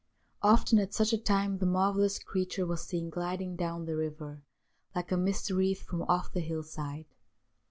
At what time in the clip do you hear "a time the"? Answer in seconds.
1.13-1.67